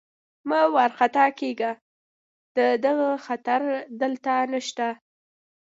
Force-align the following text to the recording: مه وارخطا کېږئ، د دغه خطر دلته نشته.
مه 0.49 0.59
وارخطا 0.73 1.25
کېږئ، 1.39 1.73
د 2.57 2.59
دغه 2.85 3.09
خطر 3.25 3.61
دلته 4.01 4.33
نشته. 4.51 4.87